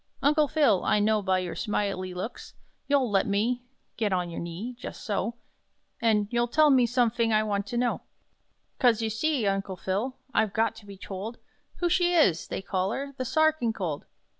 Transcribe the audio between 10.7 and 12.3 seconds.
to be told Who she